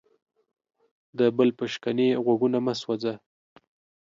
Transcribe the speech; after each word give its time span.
د 1.17 1.19
بل 1.37 1.49
په 1.57 1.65
شکنې 1.73 2.07
غوږونه 2.23 2.59
مه 2.65 2.73
سوځه. 2.81 3.13